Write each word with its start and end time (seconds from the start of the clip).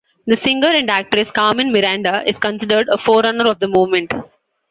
The 0.25 0.35
singer 0.35 0.69
and 0.69 0.89
actress 0.89 1.29
Carmen 1.29 1.71
Miranda 1.71 2.27
is 2.27 2.39
considered 2.39 2.89
a 2.89 2.97
forerunner 2.97 3.47
of 3.47 3.59
the 3.59 3.67
movement. 3.67 4.11